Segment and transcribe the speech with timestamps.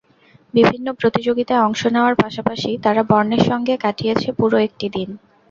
[0.53, 5.09] বিভিন্ন প্রতিযোগিতায় অংশ নেওয়ার পাশাপাশি তারা বর্ণের সঙ্গে কাটিয়েছে পুরো একটি দিন।